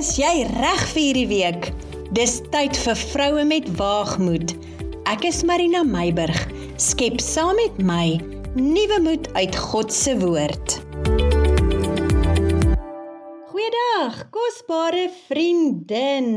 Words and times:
Is 0.00 0.14
jy 0.16 0.46
reg 0.48 0.82
vir 0.94 1.02
hierdie 1.02 1.28
week? 1.28 1.66
Dis 2.16 2.38
tyd 2.54 2.72
vir 2.86 2.96
vroue 2.96 3.42
met 3.44 3.66
waagmoed. 3.76 4.54
Ek 5.10 5.26
is 5.28 5.42
Marina 5.44 5.82
Meiburg. 5.84 6.38
Skep 6.80 7.18
saam 7.20 7.58
met 7.58 7.76
my 7.84 8.16
nuwe 8.56 8.96
moed 9.04 9.28
uit 9.36 9.58
God 9.60 9.92
se 9.92 10.14
woord. 10.22 10.78
Goeiedag, 13.50 14.22
kosbare 14.32 15.10
vriendin. 15.26 16.30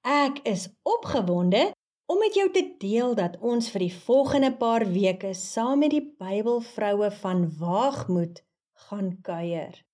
Ek 0.00 0.40
is 0.48 0.64
opgewonde 0.88 1.66
om 2.08 2.22
met 2.24 2.38
jou 2.40 2.48
te 2.54 2.64
deel 2.80 3.12
dat 3.18 3.36
ons 3.44 3.68
vir 3.74 3.90
die 3.90 3.96
volgende 4.06 4.54
paar 4.56 4.88
weke 4.88 5.34
saam 5.36 5.84
met 5.84 5.92
die 5.92 6.06
Bybelvroue 6.16 7.12
van 7.20 7.44
Waagmoed 7.60 8.40
gaan 8.88 9.18
kuier. 9.20 9.84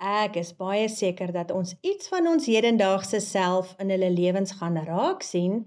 Ek 0.00 0.36
is 0.36 0.50
baie 0.58 0.88
seker 0.88 1.30
dat 1.32 1.50
ons 1.54 1.74
iets 1.80 2.08
van 2.10 2.26
ons 2.26 2.46
hedendaagse 2.46 3.20
self 3.20 3.74
in 3.78 3.90
hulle 3.94 4.10
lewens 4.10 4.56
gaan 4.58 4.76
raak 4.76 5.22
sien 5.22 5.64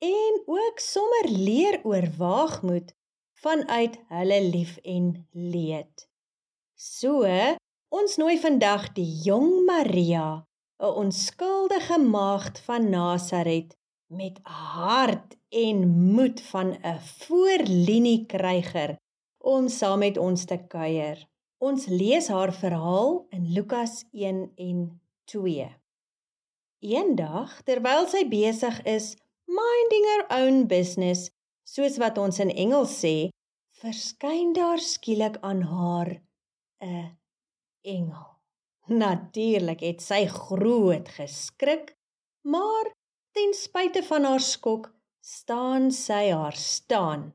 en 0.00 0.42
ook 0.46 0.80
sommer 0.80 1.28
leer 1.28 1.80
oor 1.84 2.08
waagmoed 2.16 2.94
vanuit 3.42 3.98
hulle 4.08 4.40
lief 4.42 4.76
en 4.82 5.28
leed. 5.32 6.08
So, 6.74 7.24
ons 7.92 8.16
nooi 8.16 8.38
vandag 8.40 8.92
die 8.96 9.08
jong 9.24 9.64
Maria, 9.68 10.44
'n 10.80 10.96
onskuldige 11.04 11.98
maagd 11.98 12.58
van 12.58 12.90
Nasaret 12.90 13.76
met 14.08 14.40
hart 14.42 15.36
en 15.48 15.88
moed 15.88 16.40
van 16.40 16.76
'n 16.82 16.98
voorlinie 16.98 18.26
kryger 18.26 18.96
om 19.38 19.68
saam 19.68 19.98
met 19.98 20.16
ons 20.18 20.44
te 20.44 20.58
kuier. 20.68 21.26
Ons 21.58 21.86
lees 21.88 22.26
haar 22.28 22.52
verhaal 22.52 23.22
in 23.32 23.46
Lukas 23.56 24.04
1 24.12 24.52
en 24.60 24.80
2. 25.24 25.68
Eendag, 26.84 27.62
terwyl 27.64 28.04
sy 28.12 28.26
besig 28.28 28.76
is 28.84 29.14
minding 29.48 30.04
her 30.10 30.24
own 30.36 30.66
business, 30.68 31.30
soos 31.64 31.96
wat 31.96 32.20
ons 32.20 32.42
in 32.44 32.52
Engels 32.52 32.92
sê, 33.00 33.30
verskyn 33.80 34.52
daar 34.52 34.84
skielik 34.84 35.38
aan 35.40 35.62
haar 35.64 36.20
'n 36.84 37.16
engel. 37.82 38.28
Natuurlik 38.88 39.80
het 39.80 40.02
sy 40.02 40.26
groot 40.26 41.08
geskrik, 41.08 41.96
maar 42.44 42.92
ten 43.32 43.54
spyte 43.54 44.02
van 44.02 44.24
haar 44.24 44.44
skok, 44.44 44.92
staan 45.24 45.90
sy 45.90 46.30
haar 46.30 46.56
staan 46.56 47.32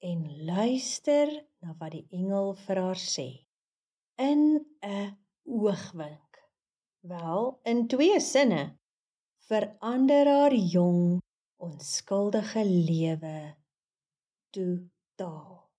en 0.00 0.44
luister 0.44 1.32
na 1.62 1.72
wat 1.80 1.92
die 1.92 2.06
engel 2.12 2.52
vir 2.54 2.76
haar 2.76 3.00
sê 3.00 3.43
in 4.16 4.66
'n 4.80 5.18
oogwink. 5.44 6.32
Wel, 7.00 7.60
in 7.62 7.86
twee 7.86 8.20
sinne 8.20 8.78
verander 9.48 10.26
haar 10.26 10.54
jong, 10.54 11.20
onskuldige 11.56 12.64
lewe 12.64 13.56
totaal. 14.50 15.70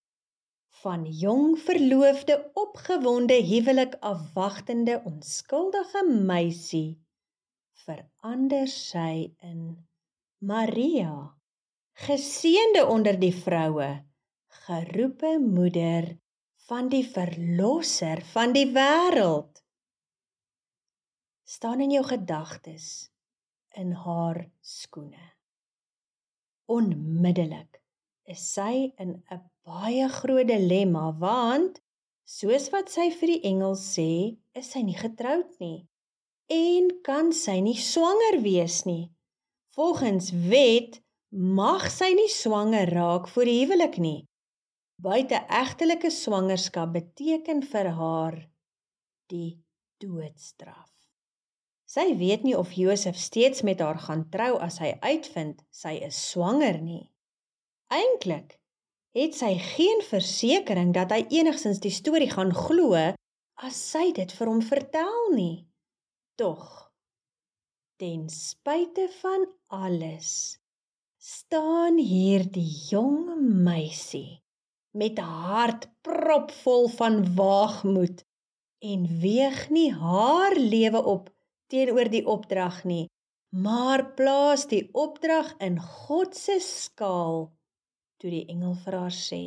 Van 0.82 1.06
jong 1.06 1.60
verloofde, 1.60 2.52
opgewonde 2.54 3.34
huwelik 3.34 3.96
afwagtende 4.00 5.02
onskuldige 5.06 6.04
meisie 6.10 7.06
verander 7.86 8.68
sy 8.72 9.36
in 9.46 9.62
Maria, 10.42 11.14
geseënde 12.06 12.86
onder 12.90 13.18
die 13.20 13.34
vroue, 13.34 13.90
geroepe 14.66 15.38
moeder 15.42 16.08
van 16.66 16.88
die 16.90 17.04
verlosser 17.06 18.24
van 18.34 18.54
die 18.56 18.66
wêreld. 18.74 19.62
Staan 21.46 21.84
in 21.86 21.94
jou 21.94 22.02
gedagtes 22.08 23.12
in 23.78 23.92
haar 24.06 24.48
skoene. 24.66 25.34
Onmiddellik 26.66 27.82
is 28.26 28.42
sy 28.56 28.90
in 28.98 29.22
'n 29.30 29.42
baie 29.66 30.10
groot 30.10 30.48
dilemma 30.48 31.12
want 31.22 31.82
soos 32.26 32.70
wat 32.74 32.90
sy 32.90 33.12
vir 33.20 33.36
die 33.36 33.44
engel 33.52 33.76
sê 33.78 34.38
is 34.58 34.72
sy 34.74 34.82
nie 34.82 34.98
getroud 34.98 35.60
nie 35.60 35.88
en 36.50 36.90
kan 37.04 37.34
sy 37.34 37.60
nie 37.62 37.78
swanger 37.78 38.42
wees 38.42 38.86
nie. 38.86 39.12
Volgens 39.78 40.32
wet 40.50 41.02
mag 41.30 41.92
sy 41.92 42.14
nie 42.14 42.30
swanger 42.30 42.90
raak 42.90 43.28
voor 43.28 43.46
die 43.46 43.60
huwelik 43.62 43.98
nie 43.98 44.22
Buiteegtelike 44.96 46.10
swangerskap 46.10 46.94
beteken 46.96 47.64
vir 47.68 47.90
haar 47.98 48.38
die 49.28 49.58
doodstraf. 50.00 50.92
Sy 51.86 52.14
weet 52.18 52.46
nie 52.48 52.56
of 52.58 52.72
Josef 52.74 53.18
steeds 53.20 53.62
met 53.68 53.84
haar 53.84 54.00
gaan 54.00 54.24
trou 54.32 54.56
as 54.64 54.80
hy 54.80 54.94
uitvind 55.04 55.60
sy 55.70 55.98
is 56.08 56.16
swanger 56.32 56.80
nie. 56.80 57.12
Eintlik 57.92 58.56
het 59.16 59.36
sy 59.36 59.52
geen 59.76 60.02
versekering 60.08 60.96
dat 60.96 61.12
hy 61.12 61.22
enigsins 61.42 61.84
die 61.84 61.94
storie 61.94 62.32
gaan 62.32 62.56
glo 62.56 62.96
as 62.96 63.76
sy 63.92 64.10
dit 64.16 64.32
vir 64.32 64.52
hom 64.52 64.64
vertel 64.64 65.30
nie. 65.36 65.68
Tog 66.40 66.64
ten 68.00 68.26
spyte 68.32 69.10
van 69.22 69.46
alles 69.68 70.32
staan 71.20 72.00
hier 72.00 72.48
die 72.48 72.72
jong 72.90 73.36
meisie 73.64 74.45
met 75.02 75.20
'n 75.20 75.32
hart 75.48 75.84
propvol 76.02 76.88
van 77.00 77.36
waagmoed 77.36 78.24
en 78.92 79.02
weeg 79.20 79.70
nie 79.70 79.92
haar 79.94 80.56
lewe 80.56 81.02
op 81.16 81.30
teenoor 81.68 82.10
die 82.10 82.26
opdrag 82.36 82.84
nie, 82.84 83.06
maar 83.50 84.14
plaas 84.20 84.68
die 84.68 84.90
opdrag 84.92 85.54
in 85.58 85.80
God 85.80 86.36
se 86.36 86.60
skaal. 86.60 87.52
Toe 88.20 88.30
die 88.30 88.46
engel 88.54 88.76
vir 88.84 88.94
haar 89.02 89.18
sê: 89.30 89.44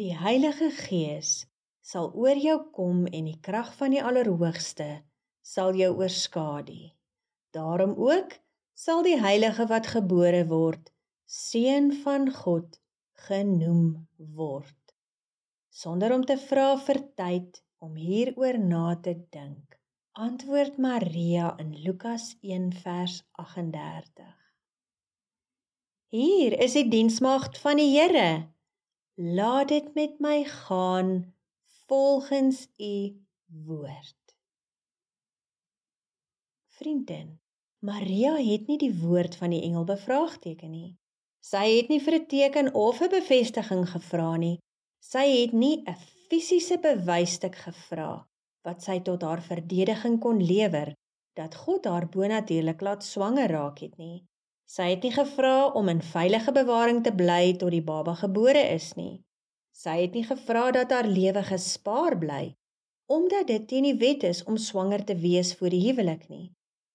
"Die 0.00 0.14
Heilige 0.16 0.70
Gees 0.70 1.46
sal 1.80 2.10
oor 2.14 2.36
jou 2.36 2.58
kom 2.72 3.06
en 3.06 3.24
die 3.24 3.40
krag 3.40 3.70
van 3.76 3.90
die 3.90 4.02
Allerhoogste 4.02 4.88
sal 5.40 5.74
jou 5.74 5.94
oorskadu. 5.96 6.92
Daarom 7.56 7.94
ook 7.96 8.36
sal 8.74 9.02
die 9.02 9.16
heilige 9.20 9.66
wat 9.66 9.86
gebore 9.86 10.44
word, 10.46 10.92
seun 11.24 11.92
van 12.04 12.28
God 12.32 12.80
genoem 13.26 14.08
word. 14.16 14.94
Sonder 15.68 16.14
om 16.14 16.24
te 16.24 16.36
vra 16.48 16.76
vir 16.86 17.00
tyd 17.18 17.62
om 17.84 17.96
hieroor 17.98 18.58
na 18.58 18.96
te 19.02 19.14
dink, 19.34 19.78
antwoord 20.18 20.78
Maria 20.82 21.52
in 21.62 21.74
Lukas 21.84 22.32
1 22.42 22.72
vers 22.82 23.20
38. 23.38 24.34
Hier 26.14 26.56
is 26.64 26.74
die 26.78 26.86
diensmaagd 26.88 27.58
van 27.60 27.78
die 27.82 27.90
Here. 27.92 28.48
Laat 29.18 29.68
dit 29.74 29.90
met 29.94 30.20
my 30.24 30.44
gaan 30.48 31.10
volgens 31.90 32.68
u 32.78 32.94
woord. 33.66 34.36
Vriendin, 36.78 37.40
Maria 37.78 38.36
het 38.38 38.66
nie 38.66 38.78
die 38.78 38.94
woord 39.00 39.36
van 39.36 39.50
die 39.50 39.62
engel 39.66 39.84
bevraagteken 39.84 40.70
nie. 40.70 40.96
Sy 41.48 41.64
het 41.78 41.88
nie 41.88 42.00
vir 42.04 42.14
'n 42.16 42.26
teken 42.28 42.66
of 42.74 42.98
'n 43.00 43.08
bevestiging 43.08 43.84
gevra 43.88 44.32
nie. 44.36 44.56
Sy 45.12 45.24
het 45.40 45.52
nie 45.52 45.76
'n 45.86 45.94
fisiese 46.28 46.76
bewysstuk 46.86 47.56
gevra 47.66 48.10
wat 48.66 48.82
sy 48.86 48.96
tot 49.00 49.22
haar 49.22 49.42
verdediging 49.42 50.18
kon 50.24 50.42
lewer 50.52 50.92
dat 51.40 51.54
God 51.54 51.84
haar 51.84 52.06
bonatuurlik 52.16 52.80
laat 52.80 53.04
swanger 53.04 53.48
raak 53.56 53.78
het 53.78 53.96
nie. 53.96 54.18
Sy 54.66 54.90
het 54.90 55.02
nie 55.02 55.12
gevra 55.12 55.72
om 55.80 55.88
in 55.88 56.02
veilige 56.02 56.52
bewaring 56.52 57.00
te 57.04 57.14
bly 57.22 57.56
tot 57.56 57.70
die 57.70 57.86
baba 57.92 58.14
gebore 58.14 58.64
is 58.74 58.92
nie. 59.00 59.24
Sy 59.72 59.96
het 60.02 60.12
nie 60.12 60.26
gevra 60.32 60.70
dat 60.70 60.90
haar 60.90 61.08
lewe 61.08 61.42
gespaar 61.42 62.18
bly 62.18 62.54
omdat 63.06 63.46
dit 63.46 63.68
teen 63.68 63.86
die 63.88 63.96
wet 63.96 64.22
is 64.22 64.44
om 64.44 64.56
swanger 64.56 65.04
te 65.04 65.16
wees 65.16 65.54
voor 65.56 65.70
die 65.70 65.84
huwelik 65.86 66.28
nie. 66.28 66.52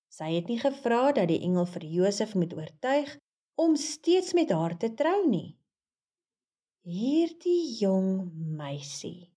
Sy 0.10 0.36
het 0.36 0.48
nie 0.48 0.60
gevra 0.60 1.12
dat 1.12 1.28
die 1.28 1.42
engel 1.42 1.66
vir 1.66 1.86
Josef 1.86 2.36
moet 2.36 2.54
oortuig 2.54 3.18
om 3.56 3.76
steeds 3.76 4.34
met 4.34 4.50
haar 4.50 4.78
te 4.78 4.94
trou 4.94 5.28
nie. 5.30 5.58
Hierdie 6.84 7.78
jong 7.80 8.32
meisie 8.58 9.34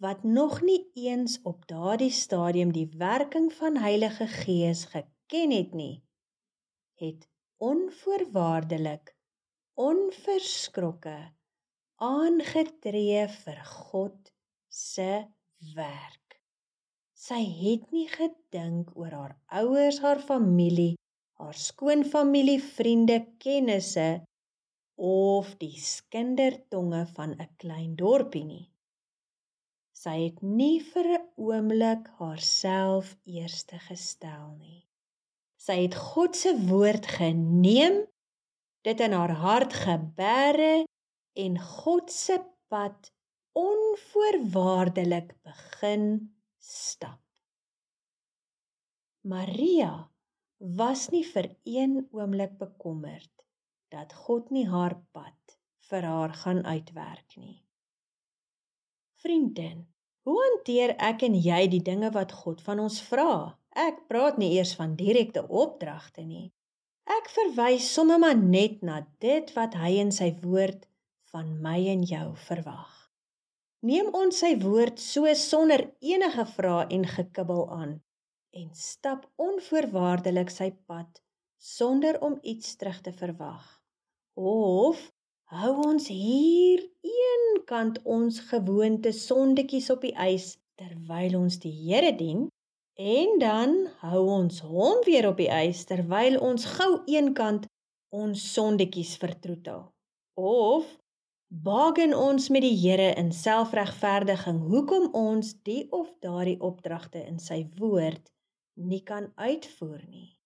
wat 0.00 0.22
nog 0.24 0.62
nie 0.64 0.90
eens 0.96 1.40
op 1.44 1.66
daardie 1.68 2.10
stadium 2.10 2.70
die 2.72 2.86
werking 2.96 3.50
van 3.52 3.76
Heilige 3.76 4.26
Gees 4.26 4.86
geken 4.88 5.52
het 5.52 5.74
nie, 5.76 6.00
het 6.96 7.28
onvoorwaardelik 7.60 9.12
onverskrokke 9.76 11.18
aangetree 12.00 13.26
vir 13.28 13.60
God 13.64 14.32
se 14.72 15.10
werk. 15.76 16.40
Sy 17.12 17.42
het 17.60 17.92
nie 17.92 18.08
gedink 18.08 18.96
oor 18.96 19.12
haar 19.12 19.36
ouers, 19.60 20.00
haar 20.00 20.24
familie 20.24 20.94
haar 21.40 21.56
skoonfamilie, 21.56 22.60
vriende, 22.60 23.16
kennisse 23.40 24.20
of 25.00 25.54
die 25.60 25.76
skindertonge 25.80 27.06
van 27.16 27.30
'n 27.32 27.48
klein 27.62 27.94
dorpie 27.96 28.44
nie. 28.44 28.66
Sy 29.96 30.16
het 30.26 30.42
nie 30.42 30.80
vir 30.90 31.06
'n 31.16 31.24
oomblik 31.36 32.10
haarself 32.18 33.16
eerste 33.24 33.78
gestel 33.88 34.46
nie. 34.58 34.84
Sy 35.56 35.76
het 35.84 35.94
God 35.94 36.36
se 36.36 36.52
woord 36.68 37.06
geneem, 37.06 37.96
dit 38.84 39.00
in 39.00 39.12
haar 39.12 39.34
hart 39.46 39.72
geberre 39.72 40.84
en 41.44 41.58
God 41.58 42.12
se 42.12 42.36
pad 42.68 43.12
onvoorwaardelik 43.52 45.34
begin 45.42 46.06
stap. 46.58 47.20
Maria 49.22 50.09
was 50.60 51.08
nie 51.08 51.24
vir 51.24 51.46
een 51.64 52.08
oomblik 52.12 52.58
bekommerd 52.58 53.30
dat 53.88 54.12
God 54.12 54.50
nie 54.52 54.66
haar 54.68 54.98
pad 55.16 55.56
vir 55.88 56.04
haar 56.04 56.34
gaan 56.36 56.60
uitwerk 56.66 57.36
nie. 57.36 57.64
Vriendin, 59.24 59.86
hoe 60.28 60.36
hanteer 60.42 60.92
ek 61.00 61.24
en 61.24 61.34
jy 61.34 61.62
die 61.72 61.80
dinge 61.82 62.10
wat 62.12 62.32
God 62.32 62.60
van 62.60 62.78
ons 62.78 63.00
vra? 63.00 63.56
Ek 63.72 64.04
praat 64.08 64.36
nie 64.36 64.52
eers 64.58 64.74
van 64.76 64.98
direkte 65.00 65.46
opdragte 65.48 66.26
nie. 66.28 66.52
Ek 67.08 67.32
verwys 67.32 67.88
sommer 67.94 68.20
maar 68.20 68.36
net 68.36 68.82
na 68.84 69.00
dit 69.24 69.48
wat 69.56 69.74
hy 69.80 69.96
in 70.04 70.12
sy 70.12 70.34
woord 70.44 70.84
van 71.32 71.56
my 71.64 71.78
en 71.88 72.04
jou 72.04 72.36
verwag. 72.36 72.92
Neem 73.80 74.12
ons 74.12 74.44
sy 74.44 74.58
woord 74.60 75.00
so 75.00 75.24
sonder 75.34 75.88
enige 76.04 76.44
vrae 76.52 76.84
en 76.92 77.08
gekibbel 77.08 77.64
aan 77.72 78.00
en 78.50 78.68
stap 78.74 79.26
onvoorwaardelik 79.36 80.50
sy 80.50 80.70
pad 80.86 81.22
sonder 81.56 82.20
om 82.20 82.38
iets 82.42 82.76
terug 82.76 83.00
te 83.00 83.12
verwag. 83.12 83.64
Of 84.34 85.02
hou 85.54 85.72
ons 85.84 86.08
hier 86.08 86.82
eenkant 87.04 88.00
ons 88.02 88.40
gewoonte 88.50 89.12
sondetjies 89.12 89.90
op 89.94 90.06
die 90.06 90.14
ys 90.26 90.54
terwyl 90.80 91.36
ons 91.42 91.60
die 91.62 91.74
Here 91.74 92.14
dien 92.16 92.48
en 93.00 93.38
dan 93.42 93.76
hou 94.02 94.24
ons 94.40 94.60
hom 94.66 95.04
weer 95.06 95.28
op 95.30 95.38
die 95.42 95.50
ys 95.52 95.84
terwyl 95.90 96.40
ons 96.40 96.66
gou 96.78 96.92
eenkant 97.06 97.68
ons 98.10 98.46
sondetjies 98.54 99.14
vertroetel. 99.22 99.86
Of 100.34 100.88
Bagen 101.50 102.12
ons 102.14 102.44
met 102.54 102.62
die 102.62 102.76
Here 102.78 103.08
in 103.18 103.32
selfregverdiging 103.34 104.60
hoekom 104.70 105.08
ons 105.18 105.56
die 105.66 105.88
of 105.90 106.12
daardie 106.22 106.60
opdragte 106.62 107.24
in 107.26 107.40
sy 107.42 107.64
woord 107.80 108.30
nie 108.74 109.02
kan 109.02 109.32
uitvoer 109.34 110.02
nie. 110.08 110.36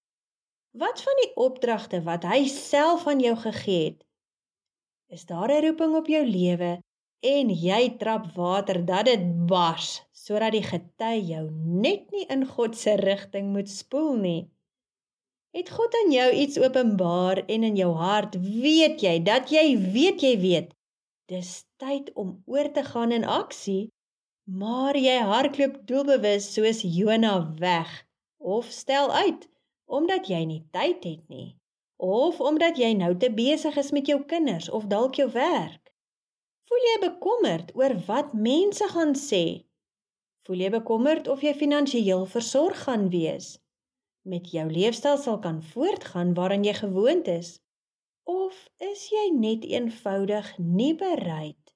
Wat 0.75 1.03
van 1.03 1.21
die 1.23 1.31
opdragte 1.39 2.01
wat 2.03 2.25
hy 2.27 2.47
self 2.51 3.07
aan 3.07 3.21
jou 3.23 3.37
gegee 3.39 3.85
het? 3.85 4.01
Is 5.07 5.27
daar 5.27 5.51
'n 5.51 5.63
roeping 5.67 5.95
op 5.95 6.07
jou 6.07 6.25
lewe 6.27 6.79
en 7.21 7.51
jy 7.51 7.97
trap 7.99 8.27
water 8.35 8.85
dat 8.85 9.05
dit 9.05 9.47
bars 9.47 10.03
sodat 10.13 10.53
die 10.53 10.63
gety 10.63 11.15
jou 11.33 11.51
net 11.85 12.11
nie 12.11 12.27
in 12.27 12.47
God 12.47 12.77
se 12.77 12.95
rigting 12.97 13.53
moet 13.53 13.71
spoel 13.71 14.15
nie? 14.17 14.51
Het 15.55 15.71
God 15.71 15.95
aan 15.95 16.11
jou 16.13 16.31
iets 16.33 16.59
openbaar 16.59 17.45
en 17.47 17.63
in 17.63 17.77
jou 17.77 17.93
hart 17.95 18.35
weet 18.41 19.01
jy 19.01 19.23
dat 19.23 19.51
jy 19.51 19.79
weet 19.79 20.23
jy 20.23 20.41
weet 20.41 20.75
dis 21.31 21.65
tyd 21.77 22.13
om 22.13 22.43
oor 22.45 22.73
te 22.73 22.83
gaan 22.85 23.13
in 23.13 23.25
aksie 23.25 23.93
maar 24.45 24.97
jy 24.97 25.21
hardloop 25.31 25.77
doelbewus 25.89 26.51
soos 26.53 26.83
Jona 26.97 27.55
weg 27.61 27.93
of 28.45 28.71
stel 28.71 29.13
uit 29.13 29.49
omdat 29.85 30.29
jy 30.29 30.45
nie 30.49 30.63
tyd 30.77 31.05
het 31.05 31.29
nie 31.33 31.51
of 31.97 32.41
omdat 32.41 32.77
jy 32.77 32.93
nou 32.93 33.17
te 33.17 33.31
besig 33.33 33.77
is 33.81 33.91
met 33.97 34.09
jou 34.11 34.19
kinders 34.29 34.69
of 34.71 34.87
dalk 34.91 35.15
jou 35.15 35.31
werk. 35.33 35.93
Voel 36.69 36.87
jy 36.89 36.97
bekommerd 37.09 37.71
oor 37.79 37.95
wat 38.07 38.33
mense 38.35 38.89
gaan 38.93 39.15
sê? 39.15 39.65
Voel 40.45 40.65
jy 40.65 40.71
bekommerd 40.75 41.29
of 41.29 41.45
jy 41.45 41.55
finansiëel 41.57 42.27
versorg 42.29 42.83
gaan 42.85 43.09
wees? 43.13 43.55
Met 44.25 44.51
jou 44.53 44.67
leefstyl 44.71 45.17
sal 45.21 45.39
kan 45.39 45.63
voortgaan 45.63 46.35
waaraan 46.35 46.65
jy 46.65 46.75
gewoond 46.81 47.29
is? 47.29 47.61
Of 48.25 48.57
is 48.81 49.09
jy 49.13 49.31
net 49.37 49.65
eenvoudig 49.69 50.57
nie 50.59 50.95
bereid 50.97 51.73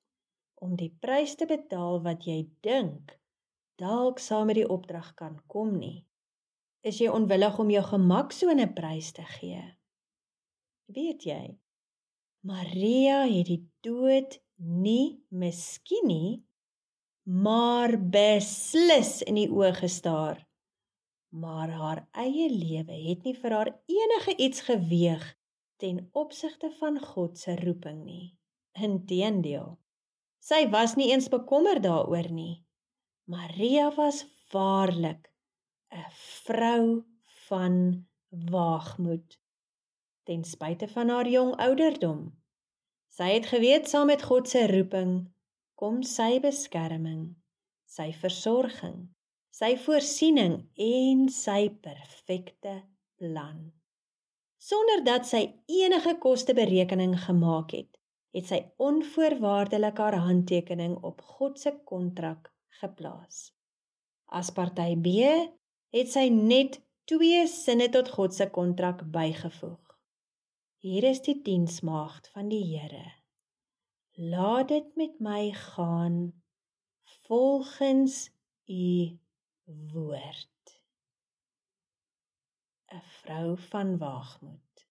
om 0.59 0.75
die 0.77 0.91
prys 1.01 1.37
te 1.39 1.47
betaal 1.47 2.03
wat 2.03 2.25
jy 2.27 2.49
dink 2.65 3.15
dalk 3.79 4.19
saam 4.19 4.49
met 4.51 4.59
die 4.59 4.69
opdrag 4.69 5.13
kan 5.15 5.37
kom 5.47 5.77
nie? 5.79 6.05
Is 6.83 7.01
jy 7.03 7.09
onwillig 7.11 7.59
om 7.59 7.71
jou 7.71 7.85
gemak 7.85 8.33
so 8.33 8.51
'n 8.51 8.73
prys 8.75 9.13
te 9.13 9.25
gee. 9.39 9.63
Weet 10.87 11.25
jy? 11.25 11.59
Maria 12.41 13.27
het 13.27 13.47
die 13.47 13.65
dood 13.83 14.39
nie 14.57 15.21
miskien 15.31 16.07
nie, 16.07 16.45
maar 17.25 17.97
beslis 17.99 19.23
in 19.23 19.35
die 19.35 19.49
oë 19.51 19.75
gestaar. 19.83 20.47
Maar 21.29 21.69
haar 21.69 22.01
eie 22.13 22.49
lewe 22.49 22.97
het 23.09 23.25
nie 23.25 23.35
vir 23.35 23.53
haar 23.53 23.71
enige 23.87 24.37
iets 24.37 24.61
geweeg 24.61 25.27
ten 25.77 26.09
opsigte 26.13 26.71
van 26.79 26.99
God 27.01 27.39
se 27.39 27.57
roeping 27.57 28.05
nie. 28.05 28.37
Inteendeel, 28.73 29.77
sy 30.39 30.65
was 30.73 30.97
nie 30.97 31.11
eens 31.13 31.29
bekommerd 31.29 31.83
daaroor 31.83 32.31
nie. 32.33 32.65
Maria 33.29 33.91
was 33.95 34.25
waarlik 34.53 35.29
'n 35.91 36.11
vrou 36.45 37.05
van 37.49 38.07
waagmoed 38.29 39.39
ten 40.29 40.45
spyte 40.45 40.89
van 40.89 41.09
haar 41.09 41.29
jong 41.29 41.55
ouderdom. 41.57 42.21
Sy 43.09 43.29
het 43.33 43.47
geweet 43.47 43.89
saam 43.89 44.07
met 44.07 44.23
God 44.23 44.49
se 44.49 44.67
roeping 44.69 45.13
kom 45.79 46.03
sy 46.03 46.41
beskerming, 46.43 47.23
sy 47.87 48.11
versorging, 48.13 49.09
sy 49.55 49.77
voorsiening 49.79 50.57
en 50.75 51.29
sy 51.33 51.71
perfekte 51.83 52.75
plan. 53.17 53.61
Sonder 54.59 55.05
dat 55.07 55.27
sy 55.27 55.45
enige 55.71 56.17
kosteberekening 56.19 57.15
gemaak 57.25 57.73
het, 57.79 57.95
het 58.35 58.51
sy 58.51 58.59
onvoorwaardelik 58.77 60.03
haar 60.03 60.19
handtekening 60.27 60.99
op 61.07 61.23
God 61.39 61.61
se 61.63 61.73
kontrak 61.89 62.51
geplaas. 62.83 63.49
As 64.29 64.51
party 64.53 64.93
B 64.99 65.15
het 65.95 66.11
sy 66.13 66.27
net 66.33 66.81
twee 67.09 67.47
sinne 67.49 67.89
tot 67.93 68.11
God 68.13 68.35
se 68.37 68.49
kontrak 68.53 69.07
bygevoeg. 69.13 69.85
Hier 70.85 71.05
is 71.09 71.23
die 71.25 71.39
diensmaagd 71.43 72.29
van 72.35 72.51
die 72.53 72.65
Here. 72.69 73.07
Laat 74.19 74.69
dit 74.69 74.91
met 75.01 75.17
my 75.23 75.51
gaan 75.53 76.19
volgens 77.29 78.29
u 78.69 79.19
woord. 79.93 80.49
'n 82.93 83.03
Vrou 83.21 83.57
van 83.71 83.99
waagmoed. 83.99 84.85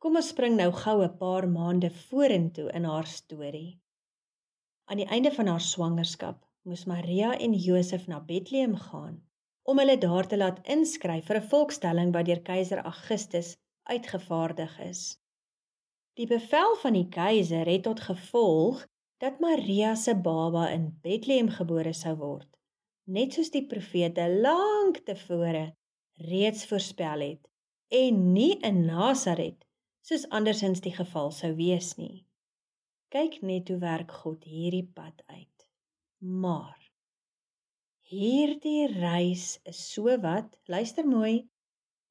Kom 0.00 0.16
ons 0.16 0.28
spring 0.32 0.56
nou 0.56 0.70
gou 0.72 1.02
'n 1.04 1.16
paar 1.16 1.48
maande 1.48 1.90
vorentoe 1.90 2.68
in 2.72 2.84
haar 2.84 3.06
storie. 3.06 3.80
Aan 4.84 4.96
die 4.96 5.10
einde 5.16 5.32
van 5.32 5.46
haar 5.46 5.60
swangerskap 5.60 6.49
moes 6.62 6.84
Maria 6.84 7.32
en 7.38 7.54
Josef 7.54 8.06
na 8.06 8.20
Bethlehem 8.20 8.76
gaan 8.76 9.16
om 9.62 9.78
hulle 9.78 9.96
daar 9.98 10.26
te 10.26 10.36
laat 10.36 10.60
inskryf 10.74 11.26
vir 11.26 11.38
'n 11.40 11.48
volkstelling 11.52 12.12
wat 12.12 12.26
deur 12.28 12.42
keiser 12.50 12.80
Augustus 12.90 13.56
uitgevaardig 13.92 14.78
is. 14.92 15.02
Die 16.18 16.26
bevel 16.26 16.76
van 16.82 16.92
die 16.98 17.08
keiser 17.08 17.66
het 17.72 17.82
tot 17.82 18.00
gevolg 18.00 18.86
dat 19.24 19.40
Maria 19.40 19.94
se 19.94 20.14
baba 20.14 20.68
in 20.70 20.98
Bethlehem 21.02 21.48
gebore 21.48 21.92
sou 21.92 22.14
word, 22.16 22.48
net 23.04 23.32
soos 23.32 23.50
die 23.50 23.66
profete 23.66 24.26
lank 24.46 25.00
tevore 25.04 25.66
reeds 26.32 26.66
voorspel 26.66 27.20
het 27.20 27.48
en 27.88 28.32
nie 28.32 28.58
in 28.70 28.84
Nasaret 28.84 29.64
soos 30.00 30.28
andersins 30.28 30.80
die 30.80 30.94
geval 30.94 31.30
sou 31.30 31.54
wees 31.54 31.96
nie. 31.96 32.26
Kyk 33.08 33.40
net 33.42 33.68
hoe 33.68 33.78
werk 33.78 34.12
God 34.22 34.44
hierdie 34.44 34.86
pad 34.94 35.22
uit. 35.26 35.49
Maar 36.20 36.76
hierdie 38.10 38.86
reis 38.92 39.60
is 39.64 39.80
so 39.92 40.18
wat, 40.20 40.58
luister 40.68 41.06
mooi, 41.08 41.48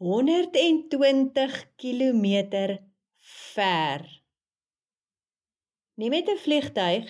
120 0.02 1.58
km 1.78 2.80
ver. 3.54 4.06
Nie 6.00 6.10
met 6.10 6.30
'n 6.30 6.42
vliegtyg, 6.42 7.06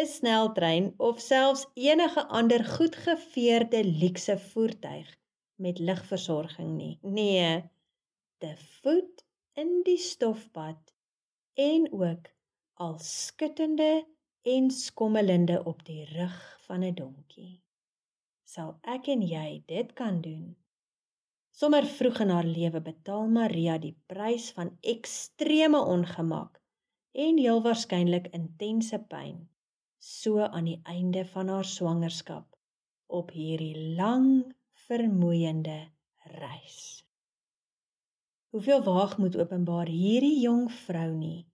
'n 0.00 0.06
sneltrein 0.06 0.94
of 0.96 1.20
selfs 1.20 1.66
enige 1.74 2.26
ander 2.26 2.64
goedgeveerde 2.64 3.84
luukse 3.84 4.38
voertuig 4.38 5.08
met 5.54 5.78
ligversorging 5.78 6.70
nie. 6.76 6.98
Nee, 7.02 7.70
te 8.38 8.56
voet 8.56 9.24
in 9.52 9.80
die 9.82 9.98
stofpad 9.98 10.94
en 11.54 11.92
ook 11.92 12.30
al 12.74 12.98
skuttende 12.98 14.06
en 14.42 14.70
skommelende 14.70 15.64
op 15.64 15.84
die 15.84 16.04
rug 16.04 16.58
van 16.66 16.84
'n 16.84 16.94
donkie. 16.94 17.62
Sal 18.44 18.78
ek 18.82 19.08
en 19.08 19.22
jy 19.22 19.62
dit 19.66 19.92
kan 19.92 20.20
doen? 20.20 20.56
Sommer 21.50 21.86
vroeg 21.86 22.20
in 22.20 22.28
haar 22.28 22.44
lewe 22.44 22.80
betaal 22.80 23.26
Maria 23.28 23.78
die 23.78 23.96
prys 24.06 24.50
van 24.56 24.78
ekstreme 24.80 25.80
ongemak 25.80 26.60
en 27.12 27.38
heel 27.38 27.62
waarskynlik 27.62 28.28
intense 28.32 28.98
pyn 28.98 29.48
so 29.98 30.38
aan 30.40 30.64
die 30.64 30.80
einde 30.84 31.24
van 31.26 31.48
haar 31.48 31.64
swangerskap 31.64 32.56
op 33.06 33.30
hierdie 33.30 33.94
lang 33.98 34.54
vermoeiende 34.86 35.88
reis. 36.38 37.04
Hoeveel 38.54 38.82
waagmoed 38.82 39.36
openbaar 39.36 39.90
hierdie 39.90 40.40
jong 40.40 40.68
vrou 40.72 41.10
nie. 41.14 41.46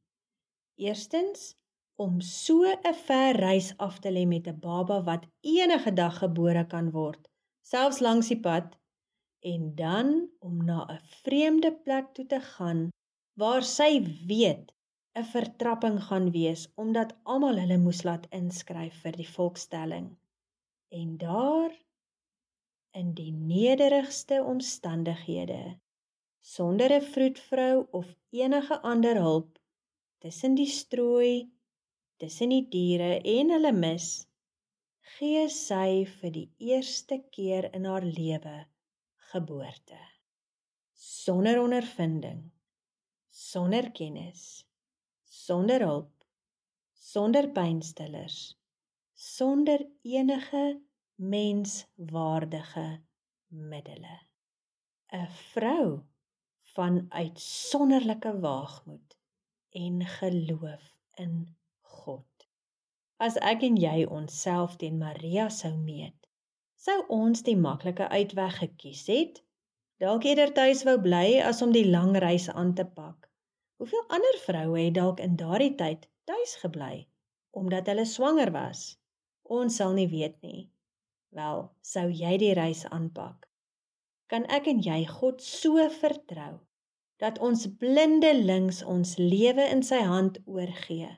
Eerstens 0.74 1.54
om 1.96 2.20
so 2.20 2.64
'n 2.64 2.94
ver 3.06 3.36
reis 3.46 3.68
af 3.86 3.98
te 3.98 4.10
lê 4.10 4.24
met 4.26 4.46
'n 4.48 4.60
baba 4.60 5.02
wat 5.08 5.24
enige 5.40 5.92
dag 5.92 6.18
gebore 6.18 6.64
kan 6.66 6.90
word, 6.90 7.22
selfs 7.62 8.00
langs 8.00 8.28
die 8.28 8.40
pad, 8.40 8.76
en 9.52 9.74
dan 9.74 10.28
om 10.38 10.64
na 10.64 10.78
'n 10.90 11.00
vreemde 11.22 11.72
plek 11.84 12.06
toe 12.14 12.26
te 12.26 12.40
gaan 12.40 12.88
waar 13.40 13.62
sy 13.62 13.92
weet 14.30 14.72
'n 15.18 15.26
vertrapping 15.34 15.98
gaan 16.08 16.30
wees 16.30 16.62
omdat 16.74 17.16
almal 17.22 17.58
hulle 17.62 17.78
moes 17.78 18.02
laat 18.08 18.26
inskryf 18.40 18.94
vir 19.02 19.14
die 19.22 19.30
volkstelling. 19.36 20.06
En 21.00 21.16
daar 21.16 21.72
in 23.00 23.14
die 23.14 23.32
nederigste 23.32 24.42
omstandighede 24.42 25.78
sonder 26.40 26.90
'n 26.92 27.08
vroedvrou 27.14 27.86
of 27.90 28.14
enige 28.30 28.80
ander 28.82 29.16
hulp 29.26 29.58
tussen 30.18 30.54
die 30.54 30.72
strooi 30.80 31.50
tussen 32.20 32.54
die 32.54 32.64
diere 32.70 33.18
en 33.36 33.52
hulle 33.54 33.72
mis 33.72 34.08
gee 35.16 35.44
sy 35.52 36.04
vir 36.18 36.34
die 36.34 36.48
eerste 36.72 37.20
keer 37.36 37.70
in 37.76 37.86
haar 37.90 38.06
lewe 38.06 38.56
geboorte. 39.30 40.00
Sonder 40.94 41.60
ondervinding 41.62 42.42
sonder 43.34 43.90
kennis 43.90 44.42
sonder 45.26 45.82
hulp 45.82 46.12
sonder 46.94 47.48
pynstillers 47.56 48.38
sonder 49.14 49.82
enige 50.02 50.62
menswaardige 51.34 52.86
middele. 53.48 54.16
'n 55.14 55.26
vrou 55.50 55.88
van 56.74 57.06
uitsonderlike 57.08 58.32
waagmoed 58.46 59.18
en 59.82 60.06
geloof 60.18 60.84
in 61.24 61.34
God. 62.04 62.46
As 63.26 63.36
ek 63.52 63.62
en 63.68 63.76
jy 63.80 64.04
onsself 64.18 64.76
teen 64.80 64.98
Maria 65.00 65.48
sou 65.56 65.72
meet, 65.76 66.16
sou 66.86 66.96
ons 67.16 67.44
die 67.46 67.56
maklike 67.56 68.08
uitweg 68.10 68.58
gekies 68.62 69.06
het. 69.12 69.40
Dalk 70.02 70.26
eerder 70.28 70.52
tuis 70.56 70.82
wou 70.88 70.96
bly 71.00 71.38
as 71.50 71.62
om 71.64 71.72
die 71.72 71.86
lang 71.88 72.16
reis 72.24 72.48
aan 72.50 72.74
te 72.74 72.84
pak. 72.84 73.30
Hoeveel 73.78 74.04
ander 74.18 74.38
vroue 74.42 74.80
het 74.80 74.98
dalk 74.98 75.22
in 75.22 75.38
daardie 75.40 75.74
tyd 75.80 76.08
tuis 76.28 76.58
gebly 76.64 77.06
omdat 77.54 77.86
hulle 77.86 78.04
swanger 78.10 78.50
was? 78.50 78.96
Ons 79.46 79.76
sal 79.78 79.92
nie 79.94 80.08
weet 80.10 80.40
nie. 80.42 80.68
Wel, 81.34 81.68
sou 81.86 82.08
jy 82.10 82.36
die 82.42 82.54
reis 82.58 82.82
aanpak? 82.90 83.46
Kan 84.30 84.46
ek 84.50 84.66
en 84.70 84.80
jy 84.82 85.04
God 85.06 85.42
so 85.42 85.82
vertrou 86.00 86.58
dat 87.22 87.38
ons 87.38 87.68
blindelings 87.78 88.82
ons 88.82 89.14
lewe 89.22 89.66
in 89.70 89.84
sy 89.86 90.00
hand 90.02 90.40
oorgee? 90.50 91.12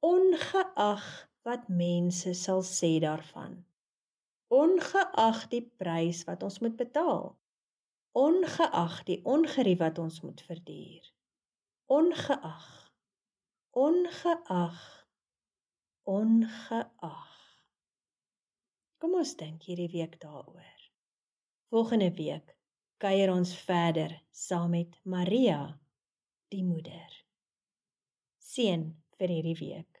Ongeag 0.00 1.06
wat 1.42 1.68
mense 1.68 2.34
sal 2.34 2.62
sê 2.62 2.98
daarvan. 3.02 3.64
Ongeag 4.48 5.48
die 5.52 5.64
prys 5.80 6.24
wat 6.28 6.42
ons 6.42 6.58
moet 6.64 6.76
betaal. 6.76 7.36
Ongeag 8.16 9.02
die 9.08 9.20
ongerief 9.24 9.78
wat 9.78 9.98
ons 9.98 10.20
moet 10.20 10.40
verduur. 10.42 11.04
Ongeag. 11.86 12.68
Ongeag. 13.70 14.78
Ongeag. 16.02 17.34
Kom 18.98 19.14
ons 19.14 19.34
dink 19.38 19.62
hierdie 19.68 19.90
week 19.92 20.16
daaroor. 20.20 20.78
Volgende 21.68 22.10
week 22.16 22.56
kuier 22.98 23.30
ons 23.30 23.52
verder 23.62 24.16
saam 24.34 24.72
met 24.74 24.96
Maria 25.04 25.60
die 26.50 26.64
moeder. 26.64 27.12
Seën 28.42 28.88
vir 29.18 29.34
hierdie 29.36 29.56
week. 29.60 29.97